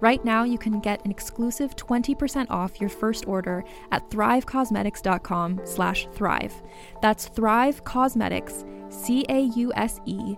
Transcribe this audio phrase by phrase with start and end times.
[0.00, 3.62] Right now, you can get an exclusive 20% off your first order
[3.92, 6.54] at thrivecausemetics.com slash thrive.
[7.02, 10.32] That's Thrive Causemetics, C-A-U-S-E-M-E-T-I-C-S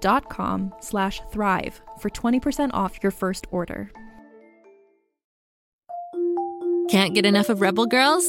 [0.00, 3.90] dot com slash thrive for 20% off your first order.
[6.88, 8.28] Can't get enough of Rebel Girls?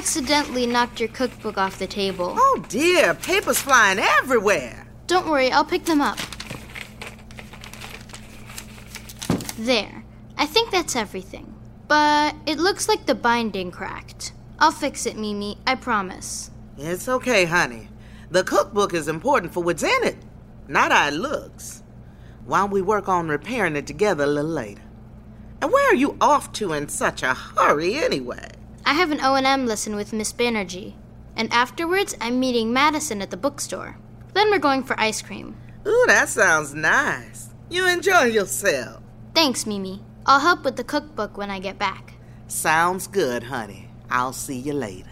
[0.00, 2.32] Accidentally knocked your cookbook off the table.
[2.34, 4.86] Oh dear, paper's flying everywhere.
[5.06, 6.18] Don't worry, I'll pick them up.
[9.58, 10.02] There.
[10.38, 11.54] I think that's everything.
[11.86, 14.32] But it looks like the binding cracked.
[14.58, 16.50] I'll fix it, Mimi, I promise.
[16.78, 17.88] It's okay, honey.
[18.30, 20.16] The cookbook is important for what's in it,
[20.66, 21.82] not our looks.
[22.46, 24.80] Why don't we work on repairing it together a little later?
[25.60, 28.48] And where are you off to in such a hurry anyway?
[28.84, 30.94] I have an O&M lesson with Miss Banerjee.
[31.36, 33.96] And afterwards, I'm meeting Madison at the bookstore.
[34.34, 35.56] Then we're going for ice cream.
[35.86, 37.50] Ooh, that sounds nice.
[37.70, 39.02] You enjoy yourself.
[39.34, 40.02] Thanks, Mimi.
[40.26, 42.14] I'll help with the cookbook when I get back.
[42.48, 43.88] Sounds good, honey.
[44.10, 45.08] I'll see you later.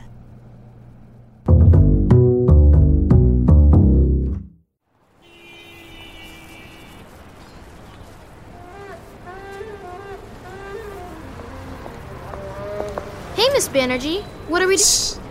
[13.59, 14.23] Miss Banerjee.
[14.47, 15.25] What are we doing?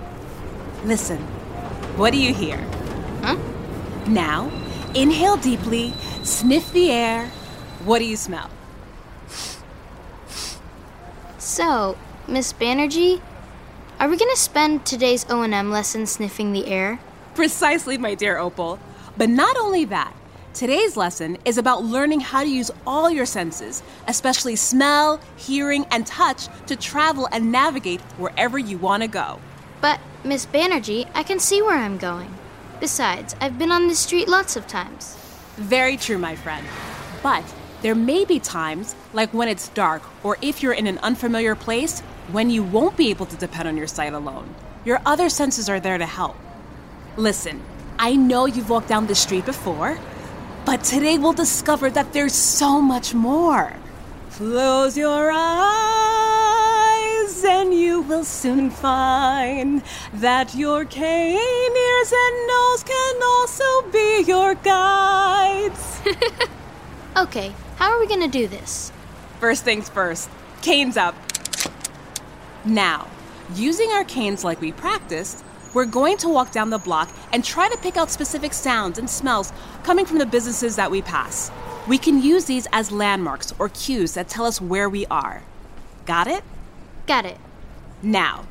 [0.83, 1.17] Listen,
[1.95, 2.57] what do you hear?
[3.21, 3.37] Huh?
[4.05, 4.51] Now,
[4.93, 5.93] inhale deeply,
[6.23, 7.27] sniff the air.
[7.85, 8.49] What do you smell?
[11.37, 13.21] So, Miss Banerjee,
[13.97, 16.99] are we going to spend today's O&M lesson sniffing the air?
[17.33, 18.77] Precisely, my dear Opal.
[19.15, 20.13] But not only that,
[20.57, 26.07] today's lesson is about learning how to use all your senses, especially smell, hearing, and
[26.07, 29.39] touch, to travel and navigate wherever you want to go.
[29.81, 32.33] But, Miss Banerjee, I can see where I'm going.
[32.79, 35.15] Besides, I've been on this street lots of times.
[35.57, 36.65] Very true, my friend.
[37.21, 37.45] But
[37.83, 41.99] there may be times, like when it's dark or if you're in an unfamiliar place,
[42.31, 44.55] when you won't be able to depend on your sight alone.
[44.85, 46.35] Your other senses are there to help.
[47.15, 47.61] Listen,
[47.99, 49.99] I know you've walked down the street before,
[50.67, 53.71] but today we'll discover that there's so much more.
[54.31, 56.65] Close your eyes
[57.45, 59.81] and you will soon find
[60.15, 66.01] that your cane, ears, and nose can also be your guides.
[67.15, 68.91] Okay, how are we to do this?
[69.39, 70.29] First things first,
[70.61, 71.15] canes up.
[72.63, 73.07] Now,
[73.55, 75.43] using our canes like we practiced,
[75.73, 79.09] we're going to walk down the block and try to pick out specific sounds and
[79.09, 79.51] smells
[79.83, 81.51] coming from the businesses that we pass.
[81.87, 85.43] We can use these as landmarks or cues that tell us where we are.
[86.05, 86.43] Got it?
[87.05, 87.37] Got it.
[88.01, 88.45] Now,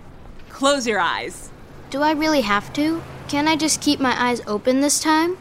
[0.49, 1.51] close your eyes.
[1.91, 3.03] Do I really have to?
[3.29, 5.37] Can I just keep my eyes open this time?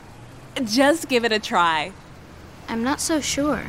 [0.64, 1.92] Just give it a try.
[2.68, 3.64] I'm not so sure.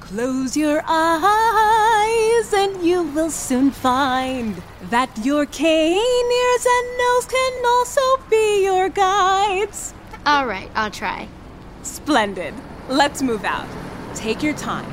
[0.00, 7.66] Close your eyes and you will soon find that your cane, ears, and nose can
[7.66, 9.94] also be your guides.
[10.26, 11.28] All right, I'll try.
[11.82, 12.54] Splendid.
[12.88, 13.68] Let's move out.
[14.14, 14.90] Take your time.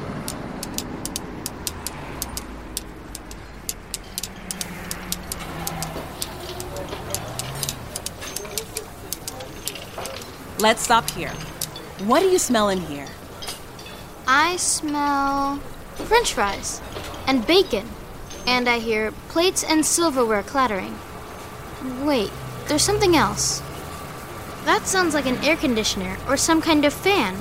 [10.59, 11.31] Let's stop here.
[12.05, 13.07] What do you smell in here?
[14.27, 15.57] I smell
[15.95, 16.81] french fries
[17.27, 17.87] and bacon.
[18.49, 20.97] And I hear plates and silverware clattering.
[22.01, 22.31] Wait,
[22.67, 23.61] there's something else.
[24.65, 27.35] That sounds like an air conditioner or some kind of fan.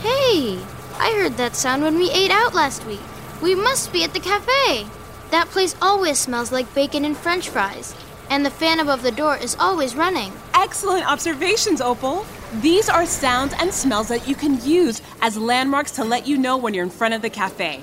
[0.00, 0.58] Hey,
[0.98, 3.00] I heard that sound when we ate out last week.
[3.40, 4.86] We must be at the cafe.
[5.30, 7.94] That place always smells like bacon and french fries.
[8.28, 10.30] And the fan above the door is always running.
[10.52, 12.26] Excellent observations, Opal.
[12.60, 16.58] These are sounds and smells that you can use as landmarks to let you know
[16.58, 17.80] when you're in front of the cafe.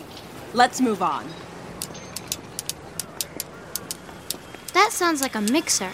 [0.54, 1.26] Let's move on.
[4.74, 5.92] That sounds like a mixer.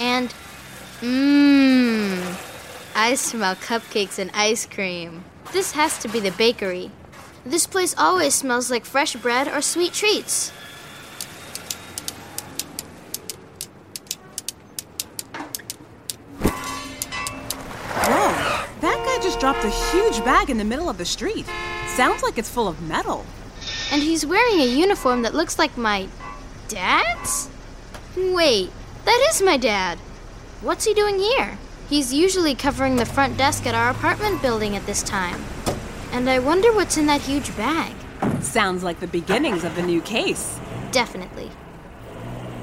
[0.00, 0.34] And,
[1.00, 2.40] mmm,
[2.94, 5.24] I smell cupcakes and ice cream.
[5.52, 6.90] This has to be the bakery.
[7.44, 10.50] This place always smells like fresh bread or sweet treats.
[18.06, 18.32] Whoa,
[18.80, 21.46] that guy just dropped a huge bag in the middle of the street.
[21.88, 23.26] Sounds like it's full of metal.
[23.92, 26.08] And he's wearing a uniform that looks like my
[26.68, 27.50] dad's?
[28.16, 28.70] Wait,
[29.04, 29.98] that is my dad.
[30.60, 31.58] What's he doing here?
[31.88, 35.44] He's usually covering the front desk at our apartment building at this time.
[36.12, 37.92] And I wonder what's in that huge bag.
[38.40, 40.60] Sounds like the beginnings of the new case.
[40.92, 41.50] Definitely.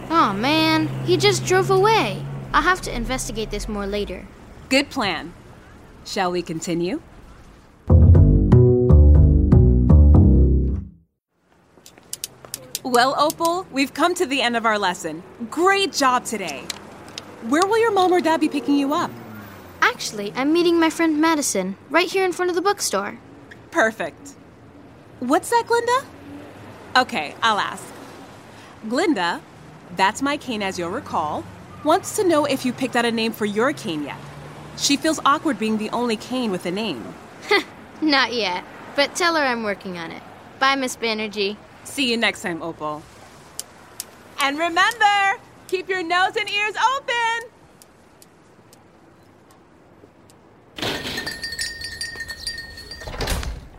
[0.10, 2.24] Oh man, he just drove away.
[2.54, 4.28] I'll have to investigate this more later.
[4.70, 5.34] Good plan.
[6.06, 7.02] Shall we continue?
[12.92, 15.24] Well, Opal, we've come to the end of our lesson.
[15.50, 16.66] Great job today.
[17.48, 19.10] Where will your mom or dad be picking you up?
[19.82, 23.18] Actually, I'm meeting my friend Madison right here in front of the bookstore.
[23.72, 24.32] Perfect.
[25.22, 26.06] What's that, Glinda?
[26.98, 27.82] Okay, I'll ask.
[28.90, 29.40] Glinda,
[29.96, 31.46] that's my cane as you'll recall,
[31.86, 34.20] wants to know if you picked out a name for your cane yet.
[34.76, 37.14] She feels awkward being the only cane with a name.
[38.02, 38.66] Not yet,
[38.98, 40.24] but tell her I'm working on it.
[40.60, 41.56] Bye, Miss Banerjee.
[41.84, 43.02] See you next time, Opal.
[44.40, 47.50] And remember, keep your nose and ears open.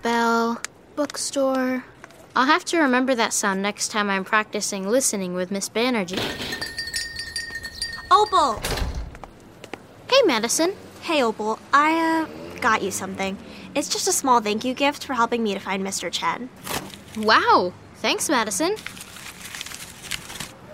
[0.03, 0.61] Bell,
[0.97, 1.85] bookstore.
[2.35, 6.21] I'll have to remember that sound next time I'm practicing listening with Miss Banerjee.
[8.11, 8.61] Opal!
[10.09, 10.73] Hey, Madison.
[11.03, 11.59] Hey, Opal.
[11.73, 12.27] I, uh,
[12.61, 13.37] got you something.
[13.75, 16.11] It's just a small thank you gift for helping me to find Mr.
[16.11, 16.49] Chen.
[17.17, 17.73] Wow.
[18.03, 18.75] Thanks, Madison.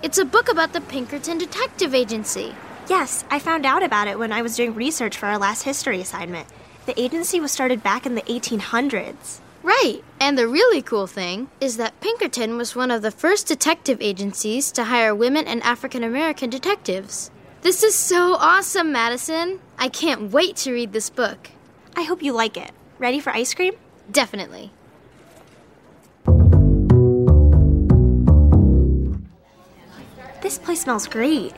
[0.03, 2.55] It's a book about the Pinkerton Detective Agency.
[2.89, 6.01] Yes, I found out about it when I was doing research for our last history
[6.01, 6.49] assignment.
[6.87, 9.41] The agency was started back in the 1800s.
[9.63, 10.01] Right.
[10.19, 14.73] And the really cool thing is that Pinkerton was one of the first detective agencies
[14.73, 17.31] to hire women and African American detectives.
[17.61, 19.61] This is so awesome, Madison.
[19.79, 21.51] I can't wait to read this book.
[21.95, 22.71] I hope you like it.
[22.99, 23.75] Ready for ice cream?
[24.11, 24.73] Definitely.
[30.49, 31.53] This place smells great.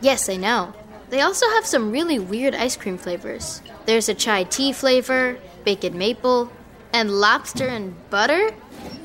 [0.00, 0.74] Yes, I know.
[1.08, 3.62] They also have some really weird ice cream flavors.
[3.86, 6.50] There's a chai tea flavor, bacon maple,
[6.92, 8.50] and lobster and butter?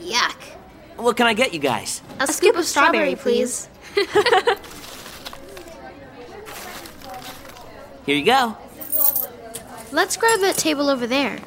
[0.02, 0.34] Yuck.
[0.98, 2.02] What can I get you guys?
[2.20, 3.70] A, scoop, of strawberry, please.
[8.08, 8.58] Here you go.
[9.92, 11.38] Let's grab that table over there.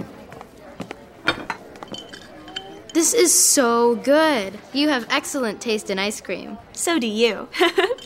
[3.02, 4.60] This is so good.
[4.72, 6.56] You have excellent taste in ice cream.
[6.70, 7.48] So do you.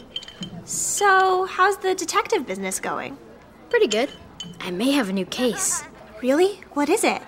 [0.64, 3.18] so, how's the detective business going?
[3.68, 4.08] Pretty good.
[4.58, 5.84] I may have a new case.
[6.22, 6.60] Really?
[6.72, 7.20] What is it?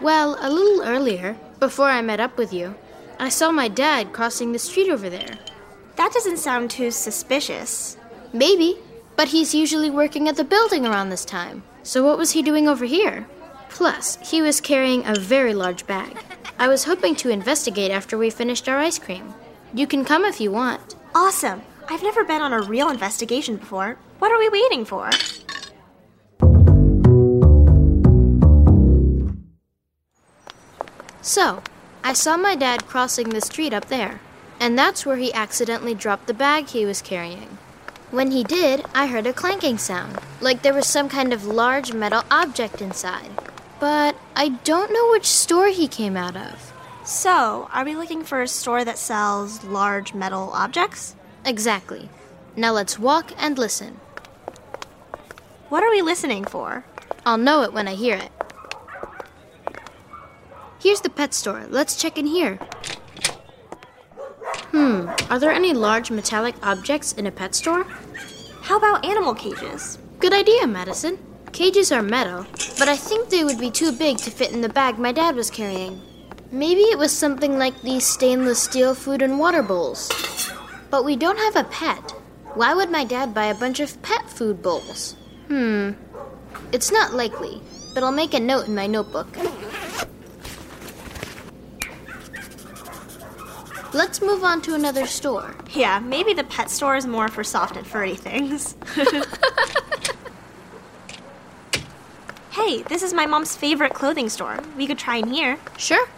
[0.00, 2.74] Well, a little earlier, before I met up with you,
[3.20, 5.38] I saw my dad crossing the street over there.
[5.94, 7.96] That doesn't sound too suspicious.
[8.32, 8.78] Maybe,
[9.14, 11.62] but he's usually working at the building around this time.
[11.84, 13.28] So what was he doing over here?
[13.68, 16.16] Plus, he was carrying a very large bag.
[16.58, 19.34] I was hoping to investigate after we finished our ice cream.
[19.74, 20.94] You can come if you want.
[21.14, 21.60] Awesome.
[21.90, 23.98] I've never been on a real investigation before.
[24.20, 25.10] What are we waiting for?
[31.20, 31.62] So,
[32.02, 34.20] I saw my dad crossing the street up there,
[34.58, 37.58] and that's where he accidentally dropped the bag he was carrying.
[38.10, 41.92] When he did, I heard a clanking sound, like there was some kind of large
[41.92, 43.30] metal object inside.
[43.78, 46.74] But I don't know which store he came out of.
[47.06, 51.16] So, are we looking for a store that sells large metal objects?
[51.46, 52.10] Exactly.
[52.54, 53.98] Now let's walk and listen.
[55.70, 56.84] What are we listening for?
[57.24, 58.30] I'll know it when I hear it.
[60.78, 61.64] Here's the pet store.
[61.70, 62.56] Let's check in here.
[64.70, 67.84] Hmm, are there any large metallic objects in a pet store?
[68.60, 69.96] How about animal cages?
[70.18, 71.25] Good idea, Madison.
[71.56, 72.44] Cages are metal,
[72.78, 75.34] but I think they would be too big to fit in the bag my dad
[75.34, 75.98] was carrying.
[76.52, 80.12] Maybe it was something like these stainless steel food and water bowls.
[80.90, 82.10] But we don't have a pet.
[82.56, 85.16] Why would my dad buy a bunch of pet food bowls?
[85.48, 85.92] Hmm.
[86.72, 87.62] It's not likely,
[87.94, 89.34] but I'll make a note in my notebook.
[93.94, 95.54] Let's move on to another store.
[95.70, 98.76] Yeah, maybe the pet store is more for soft and furry things.
[102.66, 104.58] hey, this is my mom's favorite clothing store.
[104.76, 105.56] We could try in here.
[105.78, 106.08] Sure,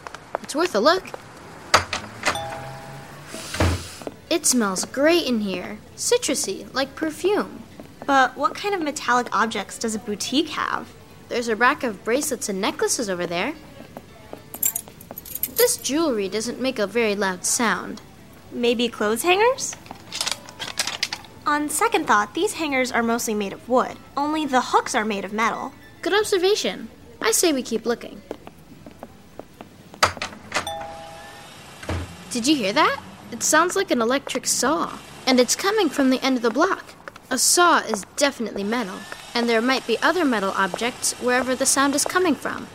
[0.42, 1.10] it's worth a look.
[4.30, 5.78] It smells great in here.
[5.94, 7.64] Citrusy, like perfume.
[8.06, 10.88] But what kind of metallic objects does a boutique have?
[11.28, 13.52] There's a rack of bracelets and necklaces over there.
[15.56, 18.00] This jewelry doesn't make a very loud sound.
[18.50, 19.76] Maybe clothes hangers?
[21.46, 25.26] On second thought, these hangers are mostly made of wood, only the hooks are made
[25.26, 25.74] of metal.
[26.00, 26.88] Good observation.
[27.20, 28.22] I say we keep looking.
[32.30, 33.02] Did you hear that?
[33.32, 36.94] It sounds like an electric saw, and it's coming from the end of the block.
[37.30, 38.98] A saw is definitely metal,
[39.34, 42.68] and there might be other metal objects wherever the sound is coming from.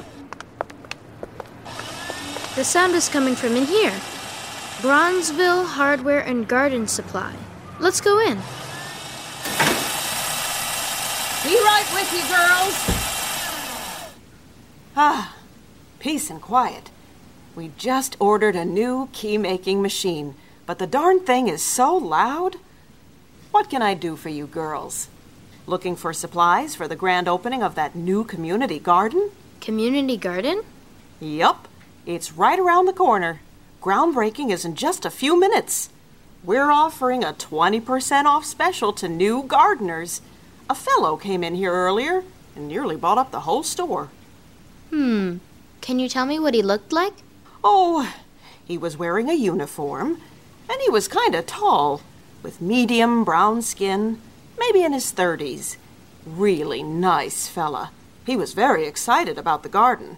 [2.55, 3.99] The sound is coming from in here.
[4.81, 7.33] Bronzeville Hardware and Garden Supply.
[7.79, 8.35] Let's go in.
[11.43, 13.02] Be right with you, girls.
[14.95, 15.35] Ah,
[15.97, 16.91] peace and quiet.
[17.55, 20.35] We just ordered a new key making machine,
[20.67, 22.57] but the darn thing is so loud.
[23.49, 25.07] What can I do for you girls?
[25.65, 29.31] Looking for supplies for the grand opening of that new community garden?
[29.61, 30.61] Community garden?
[31.19, 31.67] Yup,
[32.05, 33.41] it's right around the corner.
[33.81, 35.89] Groundbreaking is in just a few minutes.
[36.43, 40.21] We're offering a 20% off special to new gardeners.
[40.69, 42.23] A fellow came in here earlier
[42.55, 44.09] and nearly bought up the whole store.
[44.93, 45.37] Hmm.
[45.81, 47.13] Can you tell me what he looked like?
[47.63, 48.13] Oh,
[48.63, 50.21] he was wearing a uniform,
[50.69, 52.01] and he was kind of tall,
[52.43, 54.21] with medium brown skin,
[54.59, 55.77] maybe in his 30s.
[56.27, 57.89] Really nice fella.
[58.23, 60.17] He was very excited about the garden.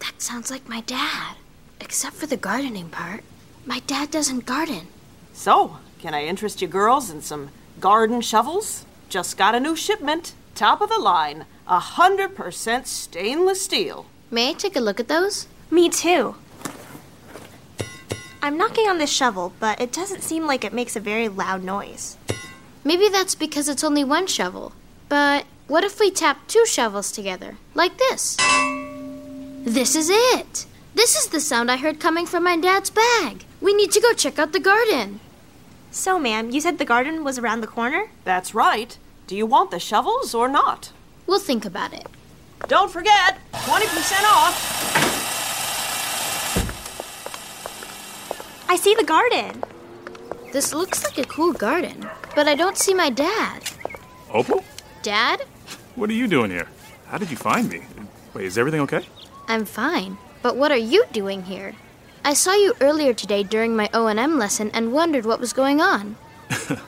[0.00, 1.36] That sounds like my dad,
[1.80, 3.22] except for the gardening part.
[3.64, 4.88] My dad doesn't garden.
[5.32, 8.84] So, can I interest you girls in some garden shovels?
[9.08, 14.06] Just got a new shipment, top of the line, 100% stainless steel.
[14.30, 15.46] May I take a look at those?
[15.70, 16.36] Me too.
[18.42, 21.62] I'm knocking on this shovel, but it doesn't seem like it makes a very loud
[21.62, 22.16] noise.
[22.84, 24.72] Maybe that's because it's only one shovel.
[25.08, 28.36] But what if we tap two shovels together, like this?
[29.64, 30.66] This is it!
[30.94, 33.44] This is the sound I heard coming from my dad's bag.
[33.60, 35.20] We need to go check out the garden.
[35.90, 38.10] So, ma'am, you said the garden was around the corner?
[38.24, 38.98] That's right.
[39.26, 40.90] Do you want the shovels or not?
[41.26, 42.06] We'll think about it.
[42.68, 44.54] Don't forget, 20% off.
[48.68, 49.62] I see the garden.
[50.52, 53.62] This looks like a cool garden, but I don't see my dad.
[54.30, 54.64] Opal?
[55.02, 55.42] Dad?
[55.94, 56.68] What are you doing here?
[57.06, 57.82] How did you find me?
[58.34, 59.06] Wait, is everything okay?
[59.48, 61.74] I'm fine, but what are you doing here?
[62.24, 66.16] I saw you earlier today during my O&M lesson and wondered what was going on.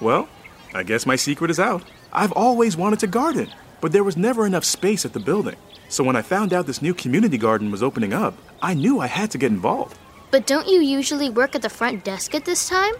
[0.00, 0.28] Well,
[0.74, 1.82] I guess my secret is out.
[2.12, 5.56] I've always wanted to garden, but there was never enough space at the building.
[5.88, 9.06] So when I found out this new community garden was opening up, I knew I
[9.06, 9.98] had to get involved.
[10.30, 12.94] But don't you usually work at the front desk at this time?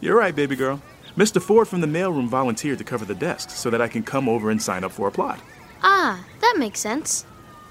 [0.00, 0.82] You're right, baby girl.
[1.16, 1.40] Mr.
[1.40, 4.50] Ford from the mailroom volunteered to cover the desk so that I can come over
[4.50, 5.40] and sign up for a plot.
[5.82, 7.24] Ah, that makes sense.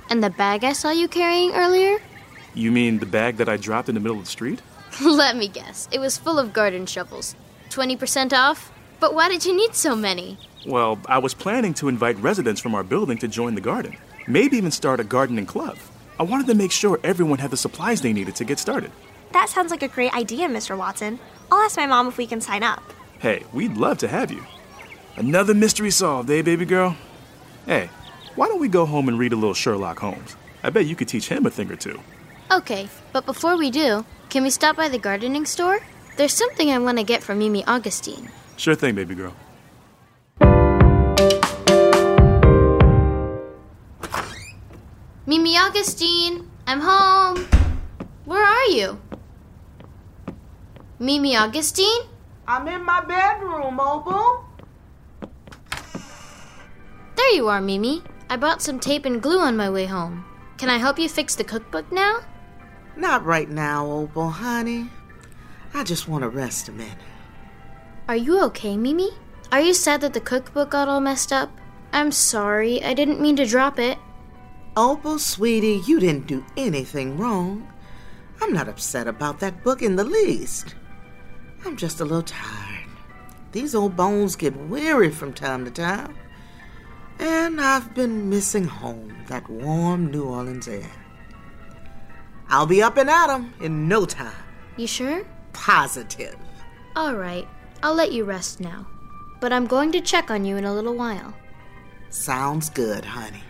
[0.09, 1.97] And the bag I saw you carrying earlier?
[2.53, 4.61] You mean the bag that I dropped in the middle of the street?
[5.01, 5.87] Let me guess.
[5.91, 7.35] It was full of garden shovels.
[7.69, 8.71] 20% off?
[8.99, 10.37] But why did you need so many?
[10.65, 13.97] Well, I was planning to invite residents from our building to join the garden.
[14.27, 15.77] Maybe even start a gardening club.
[16.19, 18.91] I wanted to make sure everyone had the supplies they needed to get started.
[19.31, 20.77] That sounds like a great idea, Mr.
[20.77, 21.19] Watson.
[21.51, 22.83] I'll ask my mom if we can sign up.
[23.19, 24.45] Hey, we'd love to have you.
[25.15, 26.95] Another mystery solved, eh, baby girl?
[27.65, 27.89] Hey,
[28.35, 30.35] why don't we go home and read a little Sherlock Holmes?
[30.63, 31.99] I bet you could teach him a thing or two.
[32.51, 35.79] Okay, but before we do, can we stop by the gardening store?
[36.17, 38.29] There's something I want to get from Mimi Augustine.
[38.57, 39.33] Sure thing, baby girl.
[45.31, 47.47] Mimi Augustine, I'm home.
[48.25, 48.99] Where are you?
[50.99, 52.01] Mimi Augustine?
[52.45, 54.43] I'm in my bedroom, Opal.
[57.15, 58.03] There you are, Mimi.
[58.29, 60.25] I bought some tape and glue on my way home.
[60.57, 62.19] Can I help you fix the cookbook now?
[62.97, 64.89] Not right now, Opal, honey.
[65.73, 66.97] I just want to rest a minute.
[68.09, 69.11] Are you okay, Mimi?
[69.49, 71.57] Are you sad that the cookbook got all messed up?
[71.93, 73.97] I'm sorry, I didn't mean to drop it.
[74.77, 77.67] Opal, sweetie, you didn't do anything wrong.
[78.41, 80.75] I'm not upset about that book in the least.
[81.65, 82.87] I'm just a little tired.
[83.51, 86.15] These old bones get weary from time to time.
[87.19, 90.89] And I've been missing home, that warm New Orleans air.
[92.47, 94.43] I'll be up and at 'em in no time.
[94.77, 95.23] You sure?
[95.51, 96.37] Positive.
[96.95, 97.47] All right,
[97.83, 98.87] I'll let you rest now.
[99.41, 101.33] But I'm going to check on you in a little while.
[102.09, 103.43] Sounds good, honey.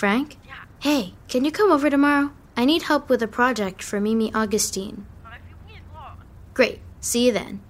[0.00, 0.38] Frank?
[0.78, 2.30] Hey, can you come over tomorrow?
[2.56, 5.04] I need help with a project for Mimi Augustine.
[6.54, 6.80] Great.
[7.00, 7.60] See you then.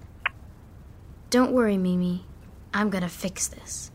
[1.29, 2.23] Don't worry, Mimi.
[2.73, 3.91] I'm gonna fix this.